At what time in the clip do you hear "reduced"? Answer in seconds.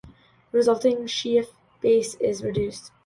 2.43-2.91